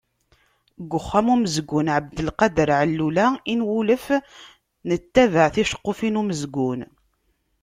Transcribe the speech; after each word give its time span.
Deg 0.79 0.91
Uxxam 0.97 1.27
n 1.29 1.33
umezgun 1.33 1.91
Ɛebdelkader 1.95 2.69
Allula 2.81 3.27
i 3.51 3.53
nwulef 3.59 4.05
nettabaɛ 4.87 5.47
ticeqqufin 5.53 6.15
n 6.17 6.19
umezgun. 6.21 6.81